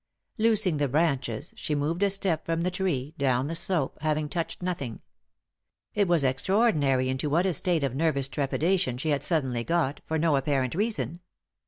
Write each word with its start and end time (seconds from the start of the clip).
Loosing 0.39 0.77
the 0.77 0.87
branches 0.87 1.53
she 1.55 1.75
moved 1.75 2.01
a 2.01 2.09
step 2.09 2.43
from 2.43 2.61
the 2.61 2.71
tree, 2.71 3.13
down 3.19 3.45
the 3.45 3.53
slope, 3.53 3.99
having 4.01 4.27
touched 4.27 4.63
nothing. 4.63 5.03
It 5.93 6.07
was 6.07 6.23
extraordinary 6.23 7.07
into 7.07 7.29
what 7.29 7.45
a 7.45 7.53
state 7.53 7.83
of 7.83 7.93
nervous 7.93 8.27
trepidation 8.27 8.97
she 8.97 9.09
had 9.09 9.23
suddenly 9.23 9.63
got, 9.63 10.01
for 10.07 10.17
no 10.17 10.37
apparent 10.37 10.73
reason. 10.73 11.19